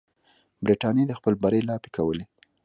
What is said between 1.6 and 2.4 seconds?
لاپې کولې.